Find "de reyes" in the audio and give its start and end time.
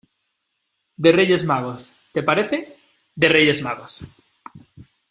0.97-1.45, 3.15-3.61